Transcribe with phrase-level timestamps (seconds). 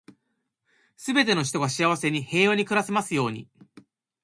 [0.97, 3.47] 全ての人が幸せに、平和に暮らせますように。